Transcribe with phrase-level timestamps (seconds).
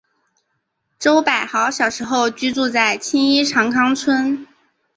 [0.97, 4.47] 周柏豪小时候居住在青衣长康邨。